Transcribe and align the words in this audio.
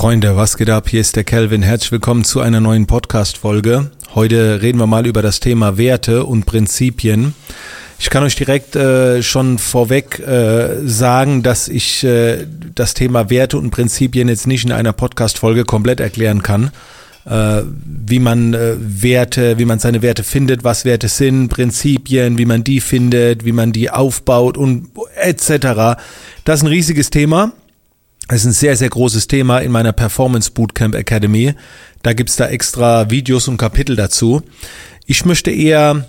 Freunde, 0.00 0.34
was 0.34 0.56
geht 0.56 0.70
ab? 0.70 0.88
Hier 0.88 1.02
ist 1.02 1.16
der 1.16 1.24
Kelvin. 1.24 1.60
Herzlich 1.60 1.92
willkommen 1.92 2.24
zu 2.24 2.40
einer 2.40 2.60
neuen 2.60 2.86
Podcast-Folge. 2.86 3.90
Heute 4.14 4.62
reden 4.62 4.78
wir 4.78 4.86
mal 4.86 5.06
über 5.06 5.20
das 5.20 5.40
Thema 5.40 5.76
Werte 5.76 6.24
und 6.24 6.46
Prinzipien. 6.46 7.34
Ich 7.98 8.08
kann 8.08 8.22
euch 8.22 8.34
direkt 8.34 8.76
äh, 8.76 9.22
schon 9.22 9.58
vorweg 9.58 10.18
äh, 10.18 10.88
sagen, 10.88 11.42
dass 11.42 11.68
ich 11.68 12.02
äh, 12.02 12.46
das 12.74 12.94
Thema 12.94 13.28
Werte 13.28 13.58
und 13.58 13.72
Prinzipien 13.72 14.28
jetzt 14.28 14.46
nicht 14.46 14.64
in 14.64 14.72
einer 14.72 14.94
Podcast-Folge 14.94 15.64
komplett 15.64 16.00
erklären 16.00 16.42
kann. 16.42 16.70
Äh, 17.26 17.64
wie 17.84 18.20
man 18.20 18.54
äh, 18.54 18.76
Werte, 18.78 19.58
wie 19.58 19.66
man 19.66 19.80
seine 19.80 20.00
Werte 20.00 20.24
findet, 20.24 20.64
was 20.64 20.86
Werte 20.86 21.08
sind, 21.08 21.50
Prinzipien, 21.50 22.38
wie 22.38 22.46
man 22.46 22.64
die 22.64 22.80
findet, 22.80 23.44
wie 23.44 23.52
man 23.52 23.72
die 23.72 23.90
aufbaut 23.90 24.56
und 24.56 24.88
etc. 25.20 26.00
Das 26.46 26.60
ist 26.60 26.62
ein 26.62 26.68
riesiges 26.68 27.10
Thema. 27.10 27.52
Es 28.32 28.42
ist 28.42 28.46
ein 28.46 28.52
sehr, 28.52 28.76
sehr 28.76 28.88
großes 28.88 29.26
Thema 29.26 29.58
in 29.58 29.72
meiner 29.72 29.92
Performance 29.92 30.52
Bootcamp 30.52 30.94
Academy. 30.94 31.54
Da 32.04 32.12
gibt's 32.12 32.36
da 32.36 32.46
extra 32.46 33.10
Videos 33.10 33.48
und 33.48 33.56
Kapitel 33.56 33.96
dazu. 33.96 34.42
Ich 35.04 35.24
möchte 35.24 35.50
eher 35.50 36.06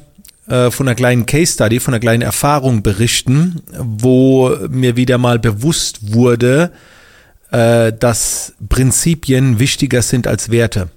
äh, 0.48 0.70
von 0.70 0.88
einer 0.88 0.94
kleinen 0.94 1.26
Case 1.26 1.54
Study, 1.54 1.80
von 1.80 1.96
einer 1.96 2.00
kleinen 2.00 2.22
Erfahrung 2.22 2.84
berichten, 2.84 3.64
wo 3.76 4.56
mir 4.70 4.98
wieder 4.98 5.18
mal 5.18 5.40
bewusst 5.40 6.14
wurde, 6.14 6.72
äh, 7.50 7.92
dass 7.92 8.54
Prinzipien 8.70 9.58
wichtiger 9.58 10.04
sind 10.04 10.28
als 10.28 10.52
Werte. 10.52 10.90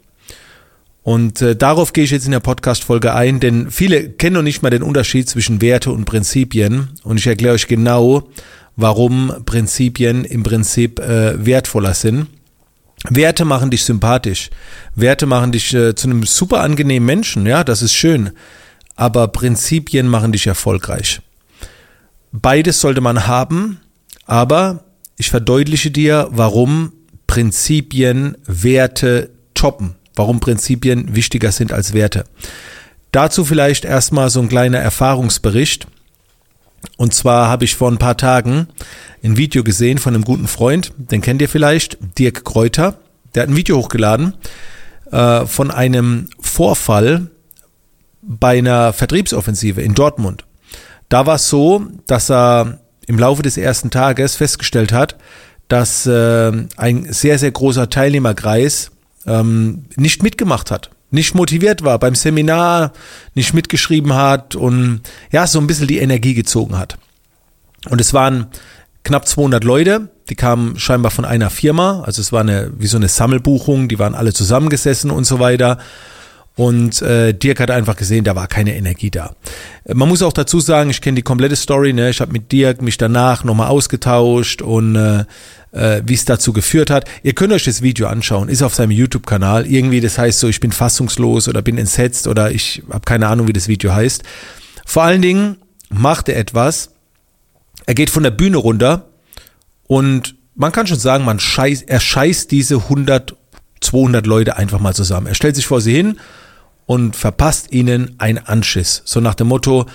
Und 1.03 1.41
äh, 1.41 1.57
darauf 1.57 1.95
gehe 1.95 2.05
ich 2.05 2.11
jetzt 2.11 2.27
in 2.27 2.33
der 2.33 2.41
Podcast-Folge 2.41 3.15
ein, 3.15 3.41
denn 3.41 3.71
viele 3.71 4.11
kennen 4.11 4.35
noch 4.35 4.43
nicht 4.43 4.63
mal 4.63 4.69
den 4.69 4.83
Unterschied 4.83 5.27
zwischen 5.27 5.63
Werte 5.63 5.91
und 5.91 6.05
Prinzipien. 6.05 6.91
Und 7.03 7.19
ich 7.19 7.27
erkläre 7.27 7.55
euch 7.55 7.67
genau, 7.67 8.29
warum 8.77 9.33
Prinzipien 9.45 10.25
im 10.25 10.43
Prinzip 10.43 11.01
äh, 11.01 11.45
wertvoller 11.45 11.95
sind. 11.95 12.29
Werte 13.11 13.45
machen 13.45 13.71
dich 13.71 13.85
sympathisch. 13.85 14.51
Werte 14.95 15.27
machen 15.27 15.53
dich 15.53 15.75
äh, 15.75 15.95
zu 15.95 16.09
einem 16.09 16.25
super 16.25 16.61
angenehmen 16.61 17.07
Menschen, 17.07 17.47
ja, 17.47 17.65
das 17.65 17.83
ist 17.83 17.95
schön. 17.95 18.31
Aber 18.97 19.29
Prinzipien 19.29 20.09
machen 20.09 20.33
dich 20.33 20.47
erfolgreich. 20.47 21.21
Beides 22.33 22.81
sollte 22.81 23.01
man 23.01 23.27
haben, 23.27 23.81
aber 24.27 24.85
ich 25.17 25.31
verdeutliche 25.31 25.91
dir, 25.91 26.29
warum 26.31 26.93
Prinzipien 27.27 28.37
Werte 28.47 29.31
toppen, 29.55 29.95
warum 30.15 30.41
Prinzipien 30.41 31.15
wichtiger 31.15 31.53
sind 31.53 31.73
als 31.73 31.95
Werte. 31.95 32.25
Dazu 33.13 33.45
vielleicht 33.45 33.85
erstmal 33.85 34.31
so 34.31 34.41
ein 34.41 34.49
kleiner 34.49 34.79
Erfahrungsbericht. 34.79 35.87
Und 36.97 37.15
zwar 37.15 37.49
habe 37.49 37.65
ich 37.65 37.75
vor 37.75 37.91
ein 37.91 37.99
paar 37.99 38.17
Tagen 38.17 38.69
ein 39.23 39.37
Video 39.37 39.65
gesehen 39.65 39.99
von 39.99 40.15
einem 40.15 40.25
guten 40.25 40.47
Freund, 40.47 40.93
den 40.97 41.21
kennt 41.21 41.43
ihr 41.43 41.49
vielleicht, 41.49 41.99
Dirk 42.19 42.45
Kräuter. 42.45 42.99
Der 43.35 43.43
hat 43.43 43.51
ein 43.51 43.57
Video 43.57 43.77
hochgeladen 43.79 44.35
äh, 45.11 45.47
von 45.47 45.71
einem 45.71 46.29
Vorfall 46.41 47.31
bei 48.23 48.59
einer 48.59 48.93
Vertriebsoffensive 48.93 49.83
in 49.83 49.95
Dortmund. 49.95 50.45
Da 51.09 51.27
war 51.27 51.37
es 51.37 51.49
so, 51.49 51.85
dass 52.07 52.31
er 52.31 52.79
im 53.07 53.19
Laufe 53.19 53.43
des 53.43 53.57
ersten 53.57 53.91
Tages 53.91 54.37
festgestellt 54.37 54.93
hat, 54.93 55.17
dass 55.69 56.07
äh, 56.07 56.53
ein 56.77 57.13
sehr, 57.13 57.39
sehr 57.39 57.51
großer 57.51 57.91
Teilnehmerkreis 57.91 58.91
ähm, 59.27 59.87
nicht 59.97 60.23
mitgemacht 60.23 60.71
hat 60.71 60.91
nicht 61.15 61.35
motiviert 61.35 61.85
war 61.85 61.99
beim 61.99 62.15
Seminar, 62.15 62.93
nicht 63.35 63.55
mitgeschrieben 63.55 64.15
hat 64.15 64.57
und 64.57 65.01
ja, 65.31 65.47
so 65.47 65.61
ein 65.61 65.67
bisschen 65.67 65.87
die 65.87 65.99
Energie 65.99 66.35
gezogen 66.35 66.77
hat. 66.77 66.99
Und 67.89 68.01
es 68.01 68.13
waren 68.13 68.49
knapp 69.05 69.27
200 69.27 69.63
Leute, 69.65 70.11
die 70.29 70.35
kamen 70.35 70.79
scheinbar 70.79 71.11
von 71.11 71.25
einer 71.25 71.51
Firma, 71.51 72.03
also 72.05 72.21
es 72.21 72.33
war 72.33 72.41
eine, 72.41 72.73
wie 72.79 72.87
so 72.89 72.97
eine 72.97 73.09
Sammelbuchung, 73.09 73.89
die 73.89 73.99
waren 73.99 74.15
alle 74.15 74.33
zusammengesessen 74.33 75.11
und 75.11 75.25
so 75.25 75.39
weiter. 75.39 75.79
Und 76.57 77.03
äh, 77.03 77.35
Dirk 77.35 77.59
hat 77.59 77.71
einfach 77.73 77.97
gesehen, 77.97 78.23
da 78.23 78.37
war 78.37 78.47
keine 78.47 78.77
Energie 78.77 79.11
da. 79.11 79.35
Man 79.93 80.09
muss 80.09 80.23
auch 80.23 80.33
dazu 80.33 80.61
sagen, 80.61 80.91
ich 80.91 81.01
kenne 81.01 81.17
die 81.17 81.23
komplette 81.23 81.57
Story. 81.57 81.93
Ne? 81.93 82.11
Ich 82.11 82.21
habe 82.21 82.33
mit 82.33 82.53
Dirk 82.53 82.81
mich 82.81 82.97
danach 82.97 83.43
nochmal 83.43 83.69
ausgetauscht 83.69 84.63
und 84.63 84.95
äh, 84.95 85.25
äh, 85.73 86.03
wie 86.07 86.15
es 86.15 86.25
dazu 86.25 86.53
geführt 86.53 86.91
hat. 86.91 87.11
Ihr 87.25 87.35
könnt 87.35 87.53
euch 87.53 87.65
das 87.65 87.83
Video 87.83 88.07
anschauen, 88.07 88.49
ist 88.49 88.63
auf 88.63 88.75
seinem 88.75 88.93
YouTube-Kanal. 88.93 89.67
Irgendwie, 89.67 90.01
das 90.01 90.17
heißt 90.17 90.39
so, 90.39 90.49
ich 90.49 90.61
bin 90.61 90.71
fassungslos 90.71 91.49
oder 91.49 91.61
bin 91.61 91.77
entsetzt 91.77 92.29
oder 92.29 92.53
ich 92.53 92.85
habe 92.89 93.05
keine 93.05 93.27
Ahnung, 93.27 93.49
wie 93.49 93.53
das 93.53 93.67
Video 93.67 93.93
heißt. 93.93 94.23
Vor 94.87 95.03
allen 95.03 95.23
Dingen 95.23 95.57
macht 95.89 96.29
er 96.29 96.37
etwas. 96.37 96.91
Er 97.87 97.95
geht 97.95 98.11
von 98.11 98.23
der 98.23 98.31
Bühne 98.31 98.59
runter 98.59 99.09
und 99.89 100.37
man 100.55 100.71
kann 100.71 100.87
schon 100.87 101.01
sagen, 101.01 101.25
man 101.25 101.41
scheißt, 101.41 101.89
er 101.89 101.99
scheißt 101.99 102.53
diese 102.53 102.77
100, 102.77 103.35
200 103.81 104.25
Leute 104.25 104.57
einfach 104.57 104.79
mal 104.79 104.95
zusammen. 104.95 105.27
Er 105.27 105.35
stellt 105.35 105.57
sich 105.57 105.67
vor 105.67 105.81
sie 105.81 105.95
hin 105.95 106.19
und 106.87 107.17
verpasst 107.17 107.73
ihnen 107.73 108.15
ein 108.19 108.39
Anschiss. 108.39 109.03
So 109.05 109.21
nach 109.21 109.35
dem 109.35 109.49
Motto, 109.49 109.87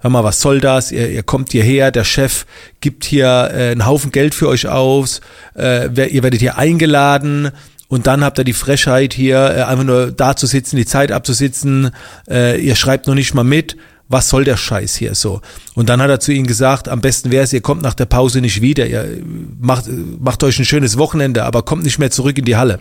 hör 0.00 0.10
mal, 0.10 0.24
was 0.24 0.40
soll 0.40 0.60
das? 0.60 0.92
Ihr, 0.92 1.10
ihr 1.10 1.22
kommt 1.22 1.52
hierher, 1.52 1.90
der 1.90 2.04
Chef 2.04 2.46
gibt 2.80 3.04
hier 3.04 3.26
äh, 3.52 3.70
einen 3.70 3.86
Haufen 3.86 4.12
Geld 4.12 4.34
für 4.34 4.48
euch 4.48 4.68
aus, 4.68 5.20
äh, 5.56 5.86
ihr 6.08 6.22
werdet 6.22 6.40
hier 6.40 6.56
eingeladen 6.56 7.50
und 7.88 8.06
dann 8.06 8.22
habt 8.22 8.38
ihr 8.38 8.44
die 8.44 8.52
Frechheit 8.52 9.14
hier 9.14 9.36
äh, 9.36 9.62
einfach 9.62 9.84
nur 9.84 10.12
da 10.12 10.36
zu 10.36 10.46
sitzen, 10.46 10.76
die 10.76 10.86
Zeit 10.86 11.12
abzusitzen, 11.12 11.90
äh, 12.28 12.60
ihr 12.60 12.76
schreibt 12.76 13.06
noch 13.06 13.14
nicht 13.14 13.34
mal 13.34 13.44
mit. 13.44 13.76
Was 14.10 14.30
soll 14.30 14.44
der 14.44 14.56
Scheiß 14.56 14.96
hier 14.96 15.14
so? 15.14 15.42
Und 15.74 15.90
dann 15.90 16.00
hat 16.00 16.08
er 16.08 16.18
zu 16.18 16.32
ihnen 16.32 16.46
gesagt, 16.46 16.88
am 16.88 17.02
besten 17.02 17.30
wäre 17.30 17.44
es, 17.44 17.52
ihr 17.52 17.60
kommt 17.60 17.82
nach 17.82 17.92
der 17.92 18.06
Pause 18.06 18.40
nicht 18.40 18.62
wieder, 18.62 18.86
ihr 18.86 19.18
macht, 19.60 19.84
macht 20.18 20.42
euch 20.44 20.58
ein 20.58 20.64
schönes 20.64 20.96
Wochenende, 20.96 21.44
aber 21.44 21.62
kommt 21.62 21.82
nicht 21.82 21.98
mehr 21.98 22.10
zurück 22.10 22.38
in 22.38 22.46
die 22.46 22.56
Halle. 22.56 22.80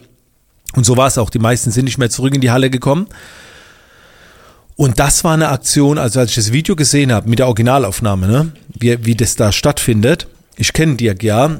Und 0.73 0.85
so 0.85 0.95
war 0.95 1.07
es 1.07 1.17
auch. 1.17 1.29
Die 1.29 1.39
meisten 1.39 1.71
sind 1.71 1.85
nicht 1.85 1.97
mehr 1.97 2.09
zurück 2.09 2.33
in 2.33 2.39
die 2.39 2.51
Halle 2.51 2.69
gekommen. 2.69 3.07
Und 4.77 4.99
das 4.99 5.23
war 5.23 5.33
eine 5.33 5.49
Aktion, 5.49 5.97
also 5.97 6.19
als 6.19 6.29
ich 6.29 6.35
das 6.35 6.53
Video 6.53 6.75
gesehen 6.75 7.11
habe 7.11 7.27
mit 7.27 7.39
der 7.39 7.47
Originalaufnahme, 7.47 8.27
ne, 8.27 8.51
wie, 8.79 9.03
wie 9.05 9.15
das 9.15 9.35
da 9.35 9.51
stattfindet. 9.51 10.27
Ich 10.55 10.71
kenne 10.71 10.95
Dirk 10.95 11.23
ja. 11.23 11.59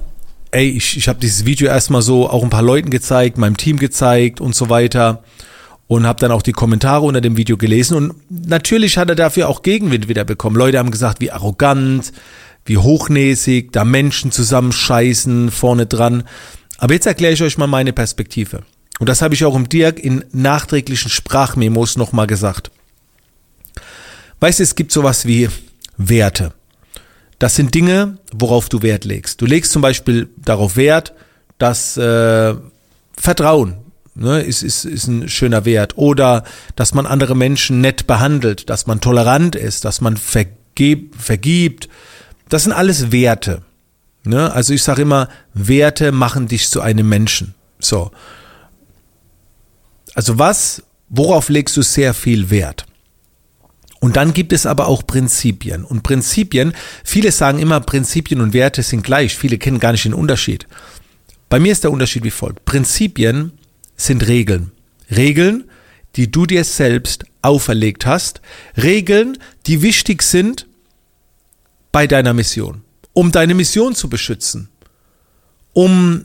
Ey, 0.52 0.70
ich, 0.70 0.96
ich 0.96 1.08
habe 1.08 1.20
dieses 1.20 1.44
Video 1.44 1.68
erstmal 1.68 2.04
so 2.04 2.30
auch 2.30 2.44
ein 2.44 2.52
paar 2.52 2.62
Leuten 2.62 2.92
gezeigt, 2.92 3.40
meinem 3.40 3.58
Team 3.58 3.78
gezeigt 3.78 4.40
und 4.40 4.56
so 4.56 4.70
weiter. 4.70 5.24
Und 5.88 6.06
habe 6.06 6.20
dann 6.20 6.32
auch 6.32 6.44
die 6.44 6.52
Kommentare 6.52 7.06
unter 7.06 7.22
dem 7.22 7.38
Video 7.38 7.58
gelesen. 7.58 7.98
Und 7.98 8.14
natürlich 8.30 8.98
hat 8.98 9.10
er 9.10 9.16
dafür 9.16 9.50
auch 9.50 9.64
Gegenwind 9.64 10.08
wieder 10.08 10.24
bekommen. 10.24 10.56
Leute 10.56 10.78
haben 10.78 10.92
gesagt, 10.92 11.20
wie 11.20 11.32
arrogant, 11.32 12.12
wie 12.66 12.78
hochnäsig, 12.78 13.72
da 13.72 13.84
Menschen 13.84 14.32
zusammenscheißen 14.32 15.50
vorne 15.50 15.88
dran. 15.88 16.24
Aber 16.78 16.94
jetzt 16.94 17.08
erkläre 17.08 17.34
ich 17.34 17.42
euch 17.42 17.58
mal 17.58 17.68
meine 17.68 17.94
Perspektive. 17.94 18.62
Und 19.00 19.10
das 19.10 19.22
habe 19.22 19.34
ich 19.34 19.44
auch 19.44 19.56
im 19.56 19.70
Dirk 19.70 20.00
in 20.00 20.24
nachträglichen 20.34 21.10
Sprachmemos 21.10 21.98
nochmal 21.98 22.28
gesagt. 22.28 22.70
Weißt 24.40 24.60
du, 24.60 24.64
es 24.64 24.76
gibt 24.76 24.92
sowas 24.92 25.26
wie 25.26 25.50
Werte. 25.98 26.54
Das 27.40 27.56
sind 27.56 27.74
Dinge, 27.74 28.18
worauf 28.32 28.70
du 28.70 28.82
Wert 28.82 29.06
legst. 29.06 29.42
Du 29.42 29.46
legst 29.46 29.72
zum 29.72 29.82
Beispiel 29.82 30.30
darauf 30.38 30.76
Wert, 30.76 31.14
dass 31.58 31.98
äh, 31.98 32.56
Vertrauen 33.16 33.78
ne, 34.18 34.42
ist, 34.42 34.64
ist, 34.64 34.86
ist 34.86 35.08
ein 35.08 35.30
schöner 35.30 35.66
Wert. 35.66 35.98
Oder 35.98 36.44
dass 36.76 36.94
man 36.94 37.06
andere 37.06 37.36
Menschen 37.36 37.82
nett 37.82 38.08
behandelt, 38.08 38.70
dass 38.70 38.88
man 38.88 39.02
tolerant 39.02 39.56
ist, 39.56 39.86
dass 39.86 40.02
man 40.02 40.18
vergeb, 40.18 41.16
vergibt. 41.16 41.90
Das 42.50 42.64
sind 42.64 42.74
alles 42.74 43.12
Werte. 43.12 43.62
Ne? 44.24 44.52
Also 44.52 44.74
ich 44.74 44.84
sage 44.84 45.04
immer, 45.04 45.30
Werte 45.54 46.12
machen 46.12 46.48
dich 46.48 46.70
zu 46.70 46.82
einem 46.82 47.08
Menschen. 47.08 47.54
So. 47.80 48.12
Also 50.16 50.40
was, 50.40 50.84
worauf 51.10 51.50
legst 51.50 51.78
du 51.78 51.82
sehr 51.84 52.14
viel 52.14 52.50
Wert? 52.50 52.86
Und 54.08 54.16
dann 54.16 54.34
gibt 54.34 54.54
es 54.54 54.66
aber 54.66 54.88
auch 54.88 55.06
Prinzipien. 55.06 55.84
Und 55.84 56.02
Prinzipien, 56.02 56.72
viele 57.04 57.30
sagen 57.34 57.60
immer, 57.60 57.82
Prinzipien 57.82 58.40
und 58.40 58.54
Werte 58.54 58.82
sind 58.82 59.04
gleich. 59.04 59.36
Viele 59.36 59.58
kennen 59.58 59.82
gar 59.82 59.92
nicht 59.92 60.06
den 60.06 60.14
Unterschied. 60.14 60.66
Bei 61.50 61.60
mir 61.60 61.74
ist 61.74 61.84
der 61.84 61.92
Unterschied 61.92 62.24
wie 62.24 62.32
folgt. 62.32 62.64
Prinzipien 62.64 63.52
sind 63.98 64.26
Regeln. 64.26 64.72
Regeln, 65.14 65.66
die 66.16 66.32
du 66.32 66.46
dir 66.46 66.64
selbst 66.64 67.26
auferlegt 67.42 68.06
hast. 68.06 68.40
Regeln, 68.82 69.40
die 69.66 69.82
wichtig 69.82 70.24
sind 70.24 70.68
bei 71.92 72.08
deiner 72.08 72.34
Mission. 72.34 72.84
Um 73.12 73.34
deine 73.34 73.56
Mission 73.56 73.94
zu 73.94 74.08
beschützen. 74.08 74.70
Um 75.74 76.24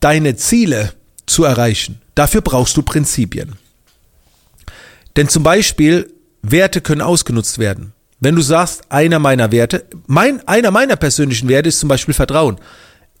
deine 0.00 0.36
Ziele 0.36 0.92
zu 1.24 1.44
erreichen. 1.44 1.98
Dafür 2.14 2.42
brauchst 2.42 2.76
du 2.76 2.82
Prinzipien. 2.82 3.54
Denn 5.16 5.30
zum 5.30 5.42
Beispiel 5.42 6.12
Werte 6.42 6.80
können 6.80 7.00
ausgenutzt 7.00 7.58
werden. 7.58 7.92
Wenn 8.20 8.36
du 8.36 8.42
sagst, 8.42 8.90
einer 8.90 9.18
meiner 9.18 9.50
Werte, 9.50 9.86
mein, 10.06 10.46
einer 10.46 10.70
meiner 10.70 10.96
persönlichen 10.96 11.48
Werte 11.48 11.68
ist 11.68 11.80
zum 11.80 11.88
Beispiel 11.88 12.14
Vertrauen. 12.14 12.56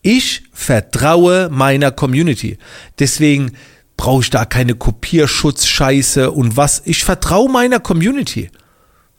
Ich 0.02 0.44
vertraue 0.52 1.48
meiner 1.50 1.92
Community. 1.92 2.58
Deswegen 2.98 3.52
brauche 3.96 4.22
ich 4.22 4.30
da 4.30 4.44
keine 4.44 4.74
Kopierschutzscheiße 4.74 6.30
und 6.30 6.56
was. 6.56 6.82
Ich 6.84 7.04
vertraue 7.04 7.48
meiner 7.48 7.80
Community. 7.80 8.50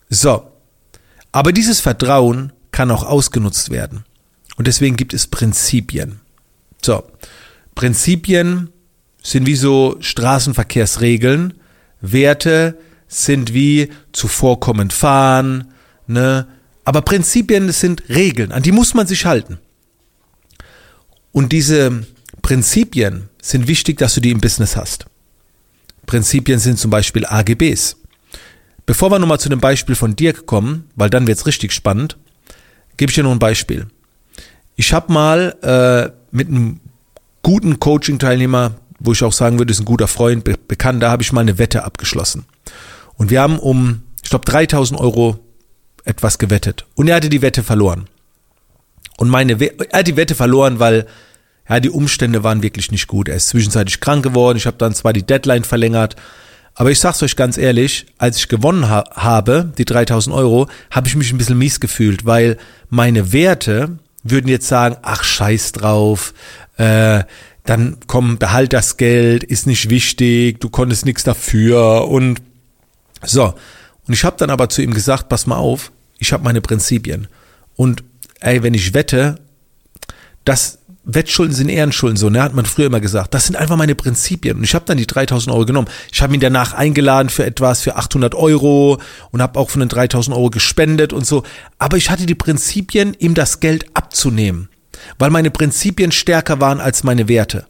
So. 0.10 0.52
Aber 1.32 1.52
dieses 1.52 1.80
Vertrauen 1.80 2.54
kann 2.72 2.92
auch 2.92 3.04
ausgenutzt 3.04 3.70
werden. 3.70 4.04
Und 4.58 4.68
deswegen 4.68 4.96
gibt 4.98 5.14
es 5.14 5.28
Prinzipien. 5.28 6.20
So. 6.82 7.04
Prinzipien 7.76 8.70
sind 9.22 9.48
wie 9.48 9.56
so 9.56 9.96
Straßenverkehrsregeln. 10.00 11.56
Werte 12.02 12.78
sind 13.14 13.54
wie 13.54 13.90
zuvorkommend 14.12 14.94
fahren, 14.94 15.72
ne? 16.08 16.48
Aber 16.86 17.02
Prinzipien 17.02 17.72
sind 17.72 18.04
Regeln, 18.10 18.52
an 18.52 18.64
die 18.64 18.74
muss 18.74 18.94
man 18.94 19.08
sich 19.08 19.26
halten. 19.26 19.60
Und 21.32 21.52
diese 21.54 22.06
Prinzipien 22.42 23.30
sind 23.42 23.68
wichtig, 23.68 23.98
dass 23.98 24.16
du 24.16 24.22
die 24.22 24.32
im 24.32 24.42
Business 24.42 24.76
hast. 24.76 25.06
Prinzipien 26.06 26.60
sind 26.60 26.78
zum 26.78 26.92
Beispiel 26.92 27.26
AGBs. 27.26 27.96
Bevor 28.86 29.12
wir 29.12 29.20
nochmal 29.20 29.40
zu 29.40 29.48
dem 29.48 29.62
Beispiel 29.62 29.96
von 29.96 30.18
Dirk 30.18 30.46
kommen, 30.46 30.90
weil 30.96 31.10
dann 31.10 31.26
wird's 31.26 31.46
richtig 31.46 31.72
spannend, 31.72 32.18
gebe 32.98 33.10
ich 33.10 33.16
dir 33.16 33.24
noch 33.24 33.32
ein 33.32 33.40
Beispiel. 33.40 33.88
Ich 34.76 34.92
habe 34.92 35.14
mal 35.14 35.56
äh, 35.62 36.12
mit 36.36 36.50
einem 36.50 36.82
guten 37.44 37.80
Coaching-Teilnehmer, 37.80 38.76
wo 39.00 39.14
ich 39.14 39.24
auch 39.24 39.32
sagen 39.32 39.58
würde, 39.58 39.72
ist 39.72 39.80
ein 39.80 39.86
guter 39.86 40.08
Freund, 40.10 40.44
be 40.44 40.56
bekannt, 40.68 41.02
da 41.02 41.12
habe 41.12 41.24
ich 41.24 41.32
mal 41.32 41.42
eine 41.42 41.58
Wette 41.58 41.86
abgeschlossen. 41.86 42.46
Und 43.16 43.30
wir 43.30 43.42
haben 43.42 43.60
um, 43.60 44.04
ich 44.24 44.30
glaube, 44.30 44.46
3000 44.46 45.00
Euro 45.00 45.40
etwas 46.06 46.38
gewettet. 46.38 46.86
Und 46.96 47.08
er 47.08 47.16
hatte 47.16 47.30
die 47.30 47.42
Wette 47.42 47.64
verloren. 47.64 48.08
Und 49.18 49.30
meine, 49.30 49.60
We 49.60 49.72
er 49.90 50.00
hat 50.00 50.08
die 50.08 50.18
Wette 50.18 50.36
verloren, 50.36 50.80
weil 50.80 51.06
ja, 51.70 51.80
die 51.80 51.90
Umstände 51.90 52.44
waren 52.44 52.62
wirklich 52.62 52.92
nicht 52.92 53.08
gut. 53.08 53.30
Er 53.30 53.36
ist 53.36 53.48
zwischenzeitlich 53.48 54.00
krank 54.00 54.24
geworden. 54.24 54.58
Ich 54.58 54.66
habe 54.66 54.78
dann 54.78 54.94
zwar 54.94 55.14
die 55.14 55.26
Deadline 55.26 55.64
verlängert, 55.64 56.16
aber 56.76 56.92
ich 56.92 57.00
sag's 57.00 57.22
euch 57.22 57.36
ganz 57.36 57.58
ehrlich, 57.58 58.08
als 58.18 58.38
ich 58.38 58.48
gewonnen 58.48 58.90
ha 58.90 59.04
habe, 59.14 59.72
die 59.78 59.86
3000 59.86 60.36
Euro, 60.36 60.68
habe 60.90 61.08
ich 61.08 61.16
mich 61.16 61.32
ein 61.32 61.38
bisschen 61.38 61.58
mies 61.58 61.80
gefühlt, 61.80 62.26
weil 62.26 62.58
meine 62.90 63.32
Werte 63.32 64.00
würden 64.24 64.48
jetzt 64.48 64.68
sagen, 64.68 64.98
ach 65.04 65.24
scheiß 65.24 65.74
drauf, 65.74 66.34
äh, 66.78 67.24
dann 67.66 67.98
komm, 68.08 68.40
behalt 68.40 68.74
das 68.74 68.98
Geld, 68.98 69.44
ist 69.44 69.68
nicht 69.68 69.90
wichtig, 69.90 70.60
du 70.60 70.70
konntest 70.70 71.06
nichts 71.06 71.24
dafür 71.24 72.08
und 72.08 72.42
so. 73.26 73.54
Und 74.08 74.14
ich 74.14 74.24
habe 74.24 74.38
dann 74.38 74.50
aber 74.50 74.70
zu 74.70 74.82
ihm 74.82 74.94
gesagt, 74.94 75.30
pass 75.30 75.48
mal 75.48 75.58
auf, 75.58 75.92
ich 76.20 76.34
habe 76.34 76.44
meine 76.44 76.62
Prinzipien. 76.62 77.28
Und 77.76 78.04
ey, 78.40 78.64
wenn 78.64 78.74
ich 78.74 78.94
wette, 78.94 79.40
das 80.46 80.80
Wettschulden 81.06 81.54
sind 81.54 81.70
Ehrenschulden, 81.70 82.16
so, 82.16 82.30
ne, 82.30 82.42
hat 82.42 82.54
man 82.54 82.66
früher 82.66 82.86
immer 82.86 83.02
gesagt. 83.02 83.34
Das 83.34 83.46
sind 83.46 83.58
einfach 83.58 83.76
meine 83.76 83.96
Prinzipien. 83.96 84.58
Und 84.58 84.64
ich 84.64 84.74
habe 84.74 84.86
dann 84.86 84.98
die 84.98 85.08
3000 85.08 85.54
Euro 85.54 85.66
genommen. 85.66 85.90
Ich 86.12 86.22
habe 86.22 86.34
ihn 86.34 86.40
danach 86.40 86.74
eingeladen 86.74 87.30
für 87.30 87.46
etwas, 87.46 87.82
für 87.82 87.98
800 87.98 88.36
Euro 88.36 89.02
und 89.32 89.42
habe 89.42 89.60
auch 89.60 89.70
von 89.70 89.82
den 89.82 89.90
3000 89.90 90.36
Euro 90.36 90.50
gespendet 90.50 91.12
und 91.12 91.26
so. 91.26 91.44
Aber 91.78 91.98
ich 91.98 92.10
hatte 92.10 92.26
die 92.26 92.36
Prinzipien, 92.36 93.16
ihm 93.20 93.34
das 93.34 93.60
Geld 93.60 93.86
abzunehmen, 93.94 94.70
weil 95.20 95.30
meine 95.30 95.52
Prinzipien 95.52 96.14
stärker 96.14 96.62
waren 96.62 96.80
als 96.80 97.04
meine 97.04 97.28
Werte. 97.28 97.66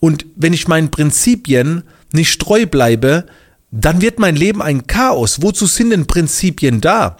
Und 0.00 0.26
wenn 0.34 0.52
ich 0.52 0.66
meinen 0.68 0.90
Prinzipien 0.90 1.84
nicht 2.12 2.40
treu 2.40 2.66
bleibe, 2.66 3.26
dann 3.70 4.00
wird 4.00 4.18
mein 4.18 4.36
Leben 4.36 4.62
ein 4.62 4.86
Chaos. 4.86 5.42
Wozu 5.42 5.66
sind 5.66 5.90
denn 5.90 6.06
Prinzipien 6.06 6.80
da? 6.80 7.16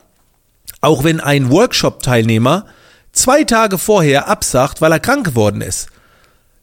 Auch 0.81 1.05
wenn 1.05 1.21
ein 1.21 1.51
Workshop-Teilnehmer 1.51 2.67
zwei 3.13 3.45
Tage 3.45 3.79
vorher 3.79 4.29
absagt, 4.29 4.81
weil 4.81 4.93
er 4.93 5.01
krank 5.01 5.25
geworden 5.25 5.61
ist. 5.61 5.89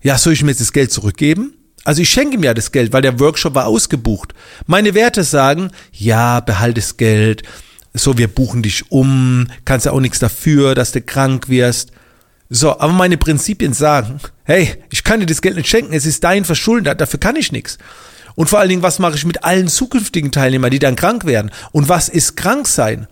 Ja, 0.01 0.18
soll 0.18 0.33
ich 0.33 0.44
mir 0.44 0.51
jetzt 0.51 0.62
das 0.62 0.74
Geld 0.74 0.91
zurückgeben? 0.91 1.53
Also 1.83 2.01
ich 2.01 2.09
schenke 2.09 2.35
ihm 2.35 2.44
ja 2.44 2.53
das 2.53 2.71
Geld, 2.71 2.94
weil 2.94 3.01
der 3.01 3.19
Workshop 3.19 3.56
war 3.56 3.68
ausgebucht. 3.68 4.33
Meine 4.68 4.94
Werte 4.94 5.24
sagen, 5.24 5.71
ja, 5.91 6.39
behalte 6.39 6.79
das 6.79 6.97
Geld. 6.97 7.44
So, 7.94 8.18
wir 8.18 8.27
buchen 8.27 8.63
dich 8.63 8.91
um, 8.91 9.47
kannst 9.65 9.86
ja 9.86 9.91
auch 9.91 10.00
nichts 10.00 10.19
dafür, 10.19 10.75
dass 10.75 10.94
du 10.94 11.01
krank 11.01 11.50
wirst. 11.50 11.91
So, 12.50 12.79
aber 12.79 12.94
meine 12.94 13.18
Prinzipien 13.18 13.74
sagen, 13.74 14.19
hey, 14.44 14.75
ich 14.89 15.03
kann 15.03 15.19
dir 15.19 15.25
das 15.25 15.41
Geld 15.41 15.56
nicht 15.56 15.69
schenken, 15.69 15.94
es 15.94 16.06
ist 16.06 16.24
dein 16.24 16.45
Verschulden, 16.45 16.97
dafür 16.97 17.19
kann 17.19 17.36
ich 17.36 17.51
nichts. 17.51 17.77
Und 18.35 18.50
vor 18.50 18.59
allen 18.59 18.69
Dingen, 18.69 18.83
was 18.83 19.00
mache 19.00 19.15
ich 19.15 19.25
mit 19.25 19.44
allen 19.44 19.68
zukünftigen 19.68 20.31
Teilnehmern, 20.31 20.71
die 20.71 20.80
dann 20.80 20.95
krank 20.95 21.25
werden? 21.25 21.51
Und 21.71 21.89
was 21.89 22.09
ist 22.09 22.35
krank 22.35 22.68
sein? 22.68 23.07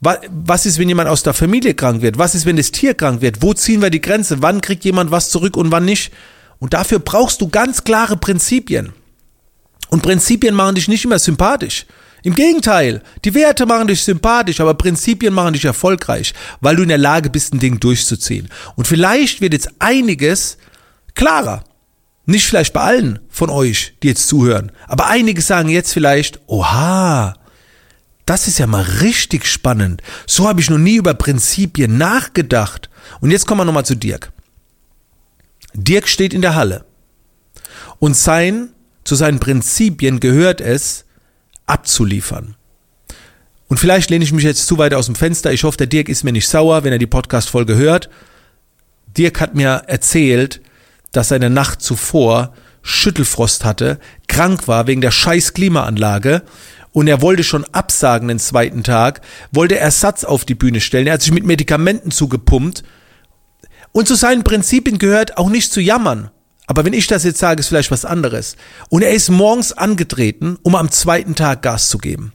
Was 0.00 0.64
ist, 0.64 0.78
wenn 0.78 0.88
jemand 0.88 1.10
aus 1.10 1.22
der 1.22 1.34
Familie 1.34 1.74
krank 1.74 2.00
wird? 2.00 2.16
Was 2.16 2.34
ist, 2.34 2.46
wenn 2.46 2.56
das 2.56 2.70
Tier 2.70 2.94
krank 2.94 3.20
wird? 3.20 3.42
Wo 3.42 3.52
ziehen 3.52 3.82
wir 3.82 3.90
die 3.90 4.00
Grenze? 4.00 4.40
Wann 4.40 4.60
kriegt 4.60 4.84
jemand 4.84 5.10
was 5.10 5.30
zurück 5.30 5.56
und 5.56 5.70
wann 5.70 5.84
nicht? 5.84 6.12
Und 6.58 6.72
dafür 6.72 7.00
brauchst 7.00 7.40
du 7.40 7.48
ganz 7.48 7.84
klare 7.84 8.16
Prinzipien. 8.16 8.92
Und 9.90 10.02
Prinzipien 10.02 10.54
machen 10.54 10.76
dich 10.76 10.88
nicht 10.88 11.04
immer 11.04 11.18
sympathisch. 11.18 11.86
Im 12.22 12.34
Gegenteil, 12.34 13.02
die 13.24 13.34
Werte 13.34 13.66
machen 13.66 13.88
dich 13.88 14.02
sympathisch, 14.02 14.60
aber 14.60 14.74
Prinzipien 14.74 15.32
machen 15.32 15.54
dich 15.54 15.64
erfolgreich, 15.64 16.34
weil 16.60 16.76
du 16.76 16.82
in 16.82 16.90
der 16.90 16.98
Lage 16.98 17.30
bist, 17.30 17.54
ein 17.54 17.60
Ding 17.60 17.80
durchzuziehen. 17.80 18.48
Und 18.76 18.86
vielleicht 18.86 19.40
wird 19.40 19.54
jetzt 19.54 19.70
einiges 19.78 20.58
klarer. 21.14 21.64
Nicht 22.26 22.46
vielleicht 22.46 22.72
bei 22.72 22.80
allen 22.80 23.18
von 23.28 23.50
euch, 23.50 23.94
die 24.02 24.08
jetzt 24.08 24.28
zuhören, 24.28 24.72
aber 24.86 25.06
einige 25.06 25.42
sagen 25.42 25.68
jetzt 25.68 25.92
vielleicht, 25.92 26.40
oha, 26.46 27.34
das 28.30 28.46
ist 28.46 28.58
ja 28.58 28.68
mal 28.68 28.82
richtig 28.82 29.46
spannend. 29.46 30.02
So 30.26 30.46
habe 30.46 30.60
ich 30.60 30.70
noch 30.70 30.78
nie 30.78 30.94
über 30.94 31.14
Prinzipien 31.14 31.98
nachgedacht. 31.98 32.88
Und 33.20 33.32
jetzt 33.32 33.44
kommen 33.44 33.60
wir 33.60 33.64
nochmal 33.64 33.84
zu 33.84 33.96
Dirk. 33.96 34.30
Dirk 35.74 36.06
steht 36.06 36.32
in 36.32 36.40
der 36.40 36.54
Halle. 36.54 36.84
Und 37.98 38.16
sein, 38.16 38.68
zu 39.02 39.16
seinen 39.16 39.40
Prinzipien 39.40 40.20
gehört 40.20 40.60
es, 40.60 41.06
abzuliefern. 41.66 42.54
Und 43.66 43.78
vielleicht 43.78 44.10
lehne 44.10 44.24
ich 44.24 44.32
mich 44.32 44.44
jetzt 44.44 44.66
zu 44.66 44.78
weit 44.78 44.94
aus 44.94 45.06
dem 45.06 45.14
Fenster. 45.14 45.52
Ich 45.52 45.64
hoffe, 45.64 45.78
der 45.78 45.86
Dirk 45.86 46.08
ist 46.08 46.22
mir 46.22 46.32
nicht 46.32 46.48
sauer, 46.48 46.84
wenn 46.84 46.92
er 46.92 46.98
die 46.98 47.06
Podcast-Folge 47.06 47.76
hört. 47.76 48.10
Dirk 49.16 49.40
hat 49.40 49.54
mir 49.54 49.82
erzählt, 49.86 50.60
dass 51.12 51.30
er 51.30 51.42
in 51.42 51.52
Nacht 51.52 51.82
zuvor 51.82 52.54
Schüttelfrost 52.82 53.64
hatte, 53.64 53.98
krank 54.26 54.68
war 54.68 54.86
wegen 54.86 55.00
der 55.00 55.10
scheiß 55.10 55.52
Klimaanlage 55.52 56.42
und 56.92 57.08
er 57.08 57.22
wollte 57.22 57.44
schon 57.44 57.64
absagen 57.72 58.28
den 58.28 58.38
zweiten 58.38 58.82
Tag, 58.82 59.20
wollte 59.52 59.78
Ersatz 59.78 60.24
auf 60.24 60.44
die 60.44 60.54
Bühne 60.54 60.80
stellen, 60.80 61.06
er 61.06 61.14
hat 61.14 61.22
sich 61.22 61.32
mit 61.32 61.44
Medikamenten 61.44 62.10
zugepumpt 62.10 62.82
und 63.92 64.08
zu 64.08 64.14
seinen 64.14 64.44
Prinzipien 64.44 64.98
gehört 64.98 65.36
auch 65.36 65.50
nicht 65.50 65.72
zu 65.72 65.80
jammern. 65.80 66.30
Aber 66.66 66.84
wenn 66.84 66.92
ich 66.92 67.08
das 67.08 67.24
jetzt 67.24 67.40
sage, 67.40 67.58
ist 67.58 67.66
vielleicht 67.66 67.90
was 67.90 68.04
anderes. 68.04 68.56
Und 68.90 69.02
er 69.02 69.10
ist 69.10 69.28
morgens 69.28 69.72
angetreten, 69.72 70.56
um 70.62 70.76
am 70.76 70.92
zweiten 70.92 71.34
Tag 71.34 71.62
Gas 71.62 71.88
zu 71.88 71.98
geben. 71.98 72.32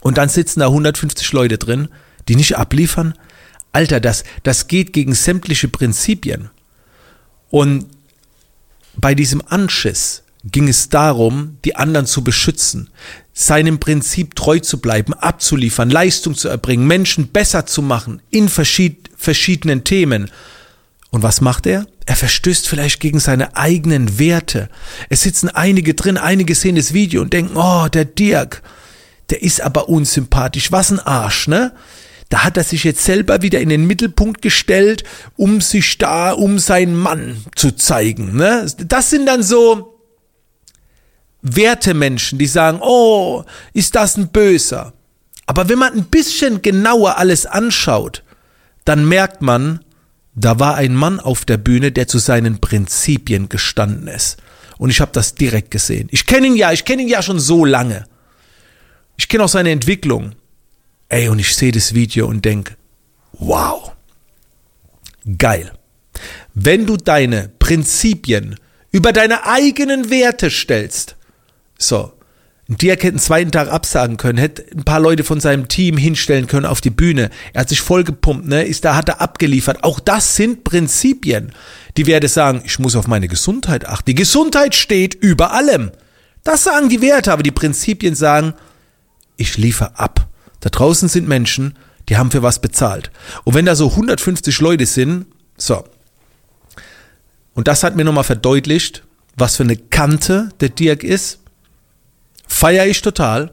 Und 0.00 0.16
dann 0.16 0.30
sitzen 0.30 0.60
da 0.60 0.66
150 0.66 1.30
Leute 1.32 1.58
drin, 1.58 1.88
die 2.28 2.36
nicht 2.36 2.56
abliefern. 2.56 3.12
Alter, 3.72 4.00
das, 4.00 4.24
das 4.44 4.66
geht 4.66 4.94
gegen 4.94 5.14
sämtliche 5.14 5.68
Prinzipien. 5.68 6.48
Und 7.50 7.86
bei 8.96 9.14
diesem 9.14 9.42
Anschiss 9.46 10.22
ging 10.44 10.68
es 10.68 10.88
darum, 10.88 11.58
die 11.64 11.76
anderen 11.76 12.06
zu 12.06 12.22
beschützen, 12.22 12.90
seinem 13.32 13.80
Prinzip 13.80 14.36
treu 14.36 14.58
zu 14.60 14.78
bleiben, 14.78 15.14
abzuliefern, 15.14 15.90
Leistung 15.90 16.34
zu 16.34 16.48
erbringen, 16.48 16.86
Menschen 16.86 17.28
besser 17.28 17.66
zu 17.66 17.82
machen 17.82 18.22
in 18.30 18.48
verschied 18.48 19.10
verschiedenen 19.16 19.84
Themen. 19.84 20.30
Und 21.10 21.22
was 21.22 21.40
macht 21.40 21.66
er? 21.66 21.86
Er 22.06 22.16
verstößt 22.16 22.68
vielleicht 22.68 23.00
gegen 23.00 23.20
seine 23.20 23.56
eigenen 23.56 24.18
Werte. 24.18 24.68
Es 25.08 25.22
sitzen 25.22 25.48
einige 25.48 25.94
drin, 25.94 26.18
einige 26.18 26.54
sehen 26.54 26.76
das 26.76 26.92
Video 26.92 27.22
und 27.22 27.32
denken, 27.32 27.56
oh, 27.56 27.88
der 27.88 28.04
Dirk, 28.04 28.62
der 29.30 29.42
ist 29.42 29.62
aber 29.62 29.88
unsympathisch, 29.88 30.70
was 30.70 30.90
ein 30.90 31.00
Arsch, 31.00 31.48
ne? 31.48 31.72
Da 32.28 32.44
hat 32.44 32.56
er 32.56 32.64
sich 32.64 32.84
jetzt 32.84 33.04
selber 33.04 33.42
wieder 33.42 33.60
in 33.60 33.68
den 33.68 33.86
Mittelpunkt 33.86 34.42
gestellt, 34.42 35.04
um 35.36 35.60
sich 35.60 35.98
da, 35.98 36.32
um 36.32 36.58
seinen 36.58 36.96
Mann 36.96 37.44
zu 37.54 37.72
zeigen. 37.72 38.36
Ne? 38.36 38.66
Das 38.78 39.10
sind 39.10 39.26
dann 39.26 39.42
so, 39.42 39.94
Wertemenschen, 41.44 42.38
die 42.38 42.46
sagen, 42.46 42.80
oh, 42.80 43.44
ist 43.74 43.94
das 43.94 44.16
ein 44.16 44.28
Böser. 44.28 44.94
Aber 45.46 45.68
wenn 45.68 45.78
man 45.78 45.92
ein 45.92 46.06
bisschen 46.06 46.62
genauer 46.62 47.18
alles 47.18 47.44
anschaut, 47.44 48.22
dann 48.86 49.06
merkt 49.06 49.42
man, 49.42 49.80
da 50.34 50.58
war 50.58 50.74
ein 50.76 50.94
Mann 50.94 51.20
auf 51.20 51.44
der 51.44 51.58
Bühne, 51.58 51.92
der 51.92 52.08
zu 52.08 52.18
seinen 52.18 52.60
Prinzipien 52.60 53.50
gestanden 53.50 54.08
ist. 54.08 54.38
Und 54.78 54.90
ich 54.90 55.00
habe 55.00 55.12
das 55.12 55.34
direkt 55.34 55.70
gesehen. 55.70 56.08
Ich 56.10 56.26
kenne 56.26 56.46
ihn 56.48 56.56
ja, 56.56 56.72
ich 56.72 56.84
kenne 56.84 57.02
ihn 57.02 57.08
ja 57.08 57.22
schon 57.22 57.38
so 57.38 57.64
lange. 57.64 58.06
Ich 59.16 59.28
kenne 59.28 59.44
auch 59.44 59.48
seine 59.48 59.70
Entwicklung. 59.70 60.34
Ey, 61.08 61.28
und 61.28 61.38
ich 61.38 61.54
sehe 61.54 61.72
das 61.72 61.94
Video 61.94 62.26
und 62.26 62.44
denke, 62.44 62.76
wow, 63.32 63.92
geil. 65.38 65.72
Wenn 66.54 66.86
du 66.86 66.96
deine 66.96 67.50
Prinzipien 67.58 68.56
über 68.90 69.12
deine 69.12 69.46
eigenen 69.46 70.10
Werte 70.10 70.50
stellst, 70.50 71.16
so. 71.78 72.12
Dirk 72.66 73.02
hätte 73.02 73.08
einen 73.08 73.18
zweiten 73.18 73.52
Tag 73.52 73.68
absagen 73.70 74.16
können, 74.16 74.38
hätte 74.38 74.64
ein 74.74 74.84
paar 74.84 75.00
Leute 75.00 75.22
von 75.22 75.38
seinem 75.38 75.68
Team 75.68 75.98
hinstellen 75.98 76.46
können 76.46 76.64
auf 76.64 76.80
die 76.80 76.88
Bühne. 76.88 77.28
Er 77.52 77.60
hat 77.60 77.68
sich 77.68 77.82
vollgepumpt, 77.82 78.46
ne, 78.46 78.62
ist 78.64 78.86
da, 78.86 78.96
hat 78.96 79.10
er 79.10 79.20
abgeliefert. 79.20 79.84
Auch 79.84 80.00
das 80.00 80.36
sind 80.36 80.64
Prinzipien. 80.64 81.52
Die 81.98 82.06
Werte 82.06 82.28
sagen, 82.28 82.62
ich 82.64 82.78
muss 82.78 82.96
auf 82.96 83.06
meine 83.06 83.28
Gesundheit 83.28 83.86
achten. 83.86 84.06
Die 84.06 84.14
Gesundheit 84.14 84.74
steht 84.74 85.14
über 85.14 85.52
allem. 85.52 85.90
Das 86.42 86.64
sagen 86.64 86.88
die 86.88 87.02
Werte, 87.02 87.32
aber 87.32 87.42
die 87.42 87.50
Prinzipien 87.50 88.14
sagen, 88.14 88.54
ich 89.36 89.58
liefere 89.58 89.98
ab. 89.98 90.26
Da 90.64 90.70
draußen 90.70 91.10
sind 91.10 91.28
Menschen, 91.28 91.76
die 92.08 92.16
haben 92.16 92.30
für 92.30 92.42
was 92.42 92.58
bezahlt. 92.58 93.10
Und 93.44 93.52
wenn 93.52 93.66
da 93.66 93.74
so 93.74 93.90
150 93.90 94.60
Leute 94.60 94.86
sind, 94.86 95.26
so. 95.58 95.84
Und 97.52 97.68
das 97.68 97.82
hat 97.82 97.96
mir 97.96 98.04
nochmal 98.04 98.24
verdeutlicht, 98.24 99.04
was 99.36 99.56
für 99.56 99.62
eine 99.64 99.76
Kante 99.76 100.48
der 100.60 100.70
Dirk 100.70 101.04
ist. 101.04 101.40
Feiere 102.46 102.86
ich 102.86 103.02
total. 103.02 103.52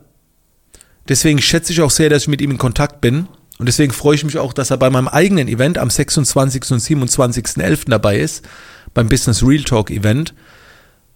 Deswegen 1.09 1.41
schätze 1.41 1.73
ich 1.73 1.81
auch 1.81 1.91
sehr, 1.91 2.09
dass 2.09 2.21
ich 2.21 2.27
mit 2.29 2.39
ihm 2.39 2.51
in 2.51 2.57
Kontakt 2.57 3.01
bin. 3.01 3.27
Und 3.59 3.65
deswegen 3.65 3.91
freue 3.91 4.15
ich 4.15 4.23
mich 4.23 4.37
auch, 4.37 4.53
dass 4.53 4.71
er 4.71 4.77
bei 4.77 4.89
meinem 4.89 5.09
eigenen 5.09 5.49
Event 5.49 5.79
am 5.79 5.89
26. 5.89 6.71
und 6.71 6.79
27.11. 6.79 7.89
dabei 7.89 8.19
ist, 8.19 8.47
beim 8.93 9.09
Business 9.09 9.43
Real 9.43 9.65
Talk 9.65 9.91
Event, 9.91 10.33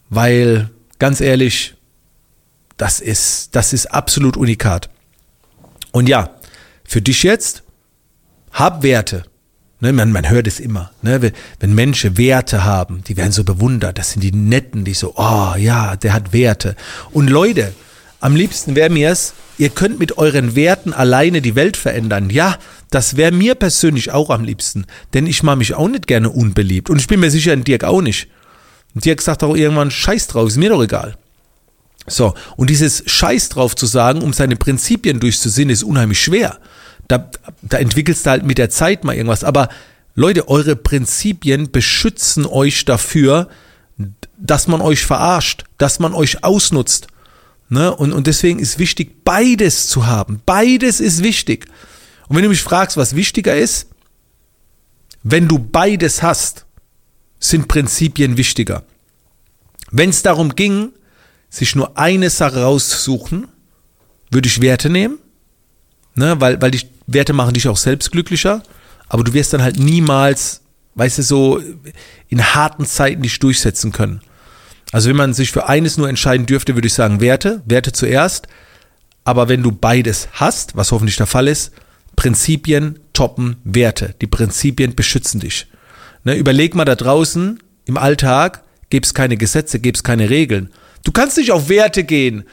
weil 0.09 0.69
ganz 0.99 1.21
ehrlich, 1.21 1.75
das 2.75 2.99
ist, 2.99 3.55
das 3.55 3.71
ist 3.71 3.85
absolut 3.93 4.35
unikat. 4.35 4.89
Und 5.95 6.09
ja, 6.09 6.29
für 6.83 7.01
dich 7.01 7.23
jetzt, 7.23 7.63
hab 8.51 8.83
Werte. 8.83 9.23
Ne, 9.79 9.93
man, 9.93 10.11
man 10.11 10.29
hört 10.29 10.45
es 10.45 10.59
immer. 10.59 10.91
Ne, 11.01 11.31
wenn, 11.61 11.73
Menschen 11.73 12.17
Werte 12.17 12.65
haben, 12.65 13.01
die 13.07 13.15
werden 13.15 13.31
so 13.31 13.45
bewundert. 13.45 13.97
Das 13.97 14.11
sind 14.11 14.21
die 14.21 14.33
Netten, 14.33 14.83
die 14.83 14.93
so, 14.93 15.13
oh 15.15 15.53
ja, 15.57 15.95
der 15.95 16.11
hat 16.11 16.33
Werte. 16.33 16.75
Und 17.13 17.29
Leute, 17.29 17.73
am 18.19 18.35
liebsten 18.35 18.75
wäre 18.75 18.89
mir 18.89 19.09
es, 19.09 19.35
ihr 19.57 19.69
könnt 19.69 19.97
mit 19.97 20.17
euren 20.17 20.57
Werten 20.57 20.91
alleine 20.91 21.41
die 21.41 21.55
Welt 21.55 21.77
verändern. 21.77 22.29
Ja, 22.29 22.57
das 22.89 23.15
wäre 23.15 23.31
mir 23.31 23.55
persönlich 23.55 24.11
auch 24.11 24.31
am 24.31 24.43
liebsten. 24.43 24.87
Denn 25.13 25.25
ich 25.25 25.43
mache 25.43 25.55
mich 25.55 25.75
auch 25.75 25.87
nicht 25.87 26.07
gerne 26.07 26.29
unbeliebt. 26.29 26.89
Und 26.89 26.99
ich 26.99 27.07
bin 27.07 27.21
mir 27.21 27.31
sicher, 27.31 27.55
Dirk 27.55 27.85
auch 27.85 28.01
nicht. 28.01 28.27
Und 28.93 29.05
Dirk 29.05 29.21
sagt 29.21 29.45
auch 29.45 29.55
irgendwann, 29.55 29.91
scheiß 29.91 30.27
drauf, 30.27 30.49
ist 30.49 30.57
mir 30.57 30.71
doch 30.71 30.83
egal. 30.83 31.15
So, 32.07 32.33
und 32.55 32.69
dieses 32.69 33.03
Scheiß 33.05 33.49
drauf 33.49 33.75
zu 33.75 33.85
sagen, 33.85 34.21
um 34.21 34.33
seine 34.33 34.55
Prinzipien 34.55 35.19
durchzusinnen, 35.19 35.71
ist 35.71 35.83
unheimlich 35.83 36.21
schwer. 36.21 36.59
Da, 37.07 37.29
da 37.61 37.77
entwickelst 37.77 38.25
du 38.25 38.29
halt 38.29 38.45
mit 38.45 38.57
der 38.57 38.69
Zeit 38.69 39.03
mal 39.03 39.15
irgendwas. 39.15 39.43
Aber 39.43 39.69
Leute, 40.13 40.47
eure 40.47 40.75
Prinzipien 40.75 41.71
beschützen 41.71 42.45
euch 42.45 42.85
dafür, 42.85 43.49
dass 44.37 44.67
man 44.67 44.81
euch 44.81 45.05
verarscht, 45.05 45.63
dass 45.77 45.99
man 45.99 46.13
euch 46.13 46.43
ausnutzt. 46.43 47.07
Ne? 47.69 47.93
Und, 47.95 48.13
und 48.13 48.27
deswegen 48.27 48.59
ist 48.59 48.79
wichtig, 48.79 49.23
beides 49.23 49.87
zu 49.87 50.05
haben. 50.05 50.41
Beides 50.45 50.99
ist 50.99 51.23
wichtig. 51.23 51.65
Und 52.27 52.35
wenn 52.35 52.43
du 52.43 52.49
mich 52.49 52.61
fragst, 52.61 52.97
was 52.97 53.15
wichtiger 53.15 53.55
ist, 53.55 53.89
wenn 55.23 55.47
du 55.47 55.57
beides 55.59 56.21
hast, 56.21 56.65
sind 57.39 57.67
Prinzipien 57.67 58.37
wichtiger. 58.37 58.83
Wenn 59.91 60.09
es 60.09 60.21
darum 60.21 60.55
ging, 60.55 60.91
sich 61.55 61.75
nur 61.75 61.97
eine 61.97 62.29
Sache 62.29 62.63
raussuchen, 62.63 63.47
würde 64.29 64.47
ich 64.47 64.61
Werte 64.61 64.89
nehmen, 64.89 65.17
ne? 66.15 66.35
weil, 66.39 66.61
weil 66.61 66.71
die 66.71 66.81
Werte 67.07 67.33
machen 67.33 67.53
dich 67.53 67.67
auch 67.67 67.77
selbst 67.77 68.11
glücklicher, 68.11 68.61
aber 69.07 69.23
du 69.23 69.33
wirst 69.33 69.53
dann 69.53 69.61
halt 69.61 69.79
niemals, 69.79 70.61
weißt 70.95 71.19
du, 71.19 71.23
so 71.23 71.61
in 72.27 72.55
harten 72.55 72.85
Zeiten 72.85 73.21
dich 73.21 73.39
durchsetzen 73.39 73.91
können. 73.91 74.21
Also 74.91 75.09
wenn 75.09 75.15
man 75.15 75.33
sich 75.33 75.51
für 75.51 75.67
eines 75.67 75.97
nur 75.97 76.09
entscheiden 76.09 76.45
dürfte, 76.45 76.75
würde 76.75 76.87
ich 76.87 76.93
sagen 76.93 77.21
Werte, 77.21 77.61
Werte 77.65 77.91
zuerst. 77.91 78.47
Aber 79.23 79.49
wenn 79.49 79.63
du 79.63 79.71
beides 79.71 80.29
hast, 80.33 80.75
was 80.75 80.91
hoffentlich 80.91 81.17
der 81.17 81.25
Fall 81.25 81.47
ist, 81.47 81.71
Prinzipien 82.15 82.99
toppen 83.13 83.57
Werte. 83.63 84.15
Die 84.21 84.27
Prinzipien 84.27 84.95
beschützen 84.95 85.39
dich. 85.39 85.67
Ne, 86.23 86.35
überleg 86.35 86.75
mal 86.75 86.85
da 86.85 86.95
draußen 86.95 87.59
im 87.85 87.97
Alltag, 87.97 88.63
gäbe 88.89 89.05
es 89.05 89.13
keine 89.13 89.37
Gesetze, 89.37 89.79
gäbe 89.79 89.95
es 89.95 90.03
keine 90.03 90.29
Regeln. 90.29 90.69
Du 91.05 91.13
kannst 91.13 91.37
nicht 91.37 91.51
auf 91.51 91.69
Werte 91.69 92.03
gehen. 92.03 92.43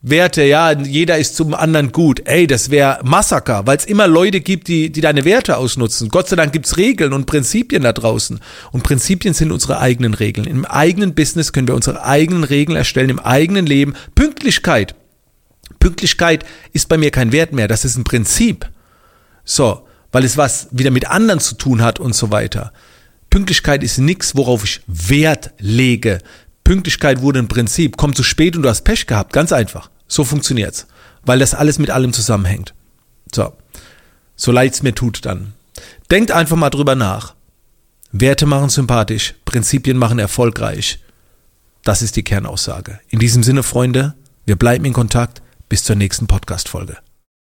Werte, 0.00 0.44
ja, 0.44 0.70
jeder 0.70 1.18
ist 1.18 1.34
zum 1.34 1.52
anderen 1.52 1.90
gut. 1.90 2.22
Ey, 2.26 2.46
das 2.46 2.70
wäre 2.70 3.00
Massaker, 3.02 3.66
weil 3.66 3.76
es 3.76 3.84
immer 3.84 4.06
Leute 4.06 4.40
gibt, 4.40 4.68
die, 4.68 4.90
die 4.90 5.00
deine 5.00 5.24
Werte 5.24 5.56
ausnutzen. 5.56 6.10
Gott 6.10 6.28
sei 6.28 6.36
Dank 6.36 6.52
gibt's 6.52 6.76
Regeln 6.76 7.12
und 7.12 7.26
Prinzipien 7.26 7.82
da 7.82 7.92
draußen. 7.92 8.38
Und 8.70 8.84
Prinzipien 8.84 9.34
sind 9.34 9.50
unsere 9.50 9.80
eigenen 9.80 10.14
Regeln. 10.14 10.46
Im 10.46 10.64
eigenen 10.64 11.14
Business 11.14 11.52
können 11.52 11.66
wir 11.66 11.74
unsere 11.74 12.04
eigenen 12.04 12.44
Regeln 12.44 12.76
erstellen, 12.76 13.10
im 13.10 13.18
eigenen 13.18 13.66
Leben. 13.66 13.94
Pünktlichkeit. 14.14 14.94
Pünktlichkeit 15.80 16.44
ist 16.72 16.88
bei 16.88 16.98
mir 16.98 17.10
kein 17.10 17.32
Wert 17.32 17.52
mehr, 17.52 17.66
das 17.66 17.84
ist 17.84 17.96
ein 17.96 18.04
Prinzip. 18.04 18.68
So, 19.44 19.86
weil 20.12 20.24
es 20.24 20.36
was 20.36 20.68
wieder 20.70 20.92
mit 20.92 21.10
anderen 21.10 21.40
zu 21.40 21.56
tun 21.56 21.82
hat 21.82 21.98
und 21.98 22.14
so 22.14 22.30
weiter. 22.30 22.72
Pünktlichkeit 23.30 23.82
ist 23.82 23.98
nichts, 23.98 24.36
worauf 24.36 24.62
ich 24.62 24.82
Wert 24.86 25.50
lege. 25.58 26.20
Pünktlichkeit 26.66 27.22
wurde 27.22 27.38
ein 27.38 27.46
Prinzip. 27.46 27.96
Komm 27.96 28.12
zu 28.12 28.24
spät 28.24 28.56
und 28.56 28.62
du 28.62 28.68
hast 28.68 28.82
Pech 28.82 29.06
gehabt. 29.06 29.32
Ganz 29.32 29.52
einfach. 29.52 29.88
So 30.08 30.24
funktioniert's. 30.24 30.88
Weil 31.22 31.38
das 31.38 31.54
alles 31.54 31.78
mit 31.78 31.90
allem 31.90 32.12
zusammenhängt. 32.12 32.74
So. 33.32 33.52
So 34.34 34.50
leid's 34.50 34.82
mir 34.82 34.92
tut 34.92 35.24
dann. 35.24 35.52
Denkt 36.10 36.32
einfach 36.32 36.56
mal 36.56 36.70
drüber 36.70 36.96
nach. 36.96 37.36
Werte 38.10 38.46
machen 38.46 38.68
sympathisch, 38.68 39.34
Prinzipien 39.44 39.96
machen 39.96 40.18
erfolgreich. 40.18 40.98
Das 41.84 42.02
ist 42.02 42.16
die 42.16 42.24
Kernaussage. 42.24 42.98
In 43.10 43.20
diesem 43.20 43.44
Sinne, 43.44 43.62
Freunde, 43.62 44.14
wir 44.44 44.56
bleiben 44.56 44.84
in 44.86 44.92
Kontakt. 44.92 45.42
Bis 45.68 45.84
zur 45.84 45.94
nächsten 45.94 46.26
Podcast-Folge. 46.26 46.96